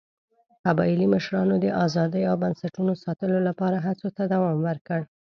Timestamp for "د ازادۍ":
1.59-2.23